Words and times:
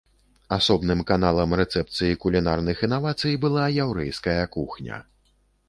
Асобным 0.55 1.03
каналам 1.11 1.51
рэцэпцыі 1.59 2.17
кулінарных 2.25 2.77
інавацый 2.89 3.39
была 3.47 3.69
яўрэйская 3.87 4.43
кухня. 4.59 5.03